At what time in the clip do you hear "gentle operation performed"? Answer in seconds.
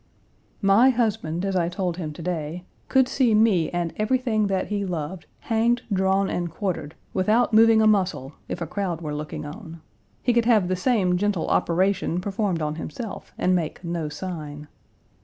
11.17-12.63